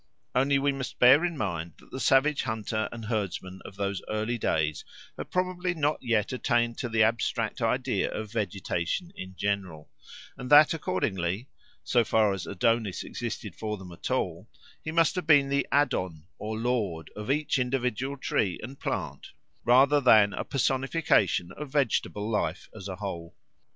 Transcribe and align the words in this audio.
Only 0.33 0.57
we 0.57 0.71
must 0.71 0.97
bear 0.97 1.23
in 1.23 1.37
mind 1.37 1.73
that 1.77 1.91
the 1.91 1.99
savage 1.99 2.41
hunter 2.41 2.89
and 2.91 3.05
herdsman 3.05 3.61
of 3.65 3.75
those 3.75 4.01
early 4.09 4.39
days 4.39 4.83
had 5.15 5.29
probably 5.29 5.75
not 5.75 6.01
yet 6.01 6.33
attained 6.33 6.79
to 6.79 6.89
the 6.89 7.03
abstract 7.03 7.61
idea 7.61 8.09
of 8.09 8.31
vegetation 8.31 9.13
in 9.15 9.35
general; 9.35 9.91
and 10.35 10.49
that 10.49 10.73
accordingly, 10.73 11.49
so 11.83 12.03
far 12.03 12.33
as 12.33 12.47
Adonis 12.47 13.03
existed 13.03 13.55
for 13.55 13.77
them 13.77 13.91
at 13.91 14.09
all, 14.09 14.49
he 14.83 14.89
must 14.91 15.13
have 15.13 15.27
been 15.27 15.49
the 15.49 15.67
Adon 15.71 16.23
or 16.39 16.57
lord 16.57 17.11
of 17.15 17.29
each 17.29 17.59
individual 17.59 18.17
tree 18.17 18.59
and 18.63 18.79
plant 18.79 19.27
rather 19.63 20.01
than 20.01 20.33
a 20.33 20.43
personification 20.43 21.51
of 21.51 21.71
vegetable 21.71 22.27
life 22.27 22.69
as 22.75 22.87
a 22.87 22.95
whole. 22.95 23.35